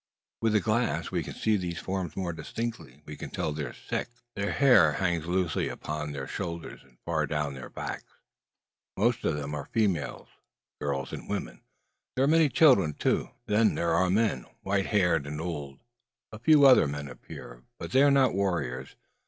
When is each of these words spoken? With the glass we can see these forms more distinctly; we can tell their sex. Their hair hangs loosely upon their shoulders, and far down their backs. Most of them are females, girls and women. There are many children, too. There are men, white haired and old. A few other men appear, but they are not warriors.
With 0.41 0.53
the 0.53 0.59
glass 0.59 1.11
we 1.11 1.21
can 1.21 1.35
see 1.35 1.57
these 1.57 1.77
forms 1.77 2.17
more 2.17 2.33
distinctly; 2.33 3.03
we 3.05 3.15
can 3.15 3.29
tell 3.29 3.51
their 3.53 3.71
sex. 3.71 4.09
Their 4.35 4.51
hair 4.51 4.93
hangs 4.93 5.27
loosely 5.27 5.69
upon 5.69 6.11
their 6.11 6.25
shoulders, 6.25 6.81
and 6.81 6.97
far 7.05 7.27
down 7.27 7.53
their 7.53 7.69
backs. 7.69 8.17
Most 8.97 9.23
of 9.25 9.35
them 9.35 9.53
are 9.53 9.69
females, 9.71 10.27
girls 10.79 11.13
and 11.13 11.29
women. 11.29 11.61
There 12.15 12.25
are 12.25 12.27
many 12.27 12.49
children, 12.49 12.95
too. 12.95 13.29
There 13.45 13.93
are 13.93 14.09
men, 14.09 14.47
white 14.63 14.87
haired 14.87 15.27
and 15.27 15.39
old. 15.39 15.77
A 16.31 16.39
few 16.39 16.65
other 16.65 16.87
men 16.87 17.07
appear, 17.07 17.61
but 17.77 17.91
they 17.91 18.01
are 18.01 18.09
not 18.09 18.33
warriors. 18.33 18.95